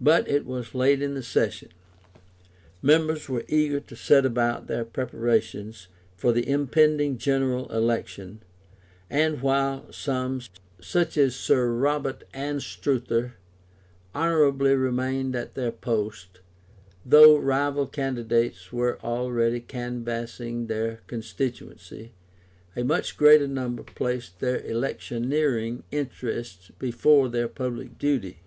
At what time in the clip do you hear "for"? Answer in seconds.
6.16-6.32